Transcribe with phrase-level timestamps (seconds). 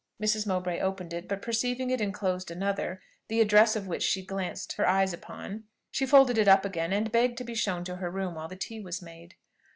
[0.19, 0.47] Mrs.
[0.47, 4.87] Mowbray opened it; but perceiving it enclosed another, the address of which she glanced her
[4.87, 8.33] eye upon, she folded it up again, and begged to be shown to her room
[8.33, 9.35] while the tea was made.